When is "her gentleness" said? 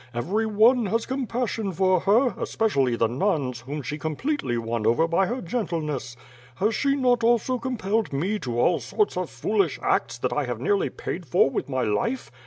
5.27-6.17